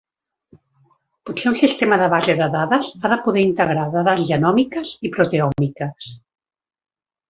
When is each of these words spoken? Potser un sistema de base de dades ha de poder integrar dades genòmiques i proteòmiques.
Potser 1.29 1.51
un 1.51 1.57
sistema 1.59 1.99
de 2.03 2.07
base 2.15 2.37
de 2.41 2.49
dades 2.57 2.91
ha 3.03 3.13
de 3.15 3.21
poder 3.29 3.47
integrar 3.51 3.87
dades 4.01 4.27
genòmiques 4.33 4.99
i 5.11 5.17
proteòmiques. 5.21 6.15